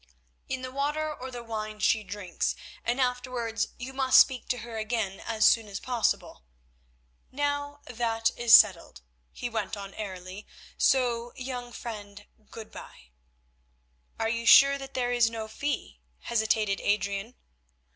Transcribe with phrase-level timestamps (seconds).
[0.49, 4.79] "In the water or the wine she drinks, and afterwards you must speak to her
[4.79, 6.43] again as soon as possible.
[7.31, 9.01] Now that is settled,"
[9.31, 13.11] he went on airily, "so, young friend, good bye."
[14.19, 17.35] "Are you sure that there is no fee?" hesitated Adrian.